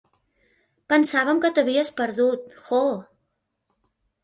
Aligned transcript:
Pensàvem 0.93 1.43
que 1.43 1.51
t'havies 1.59 1.93
perdut, 2.01 2.51
Jo! 2.73 2.83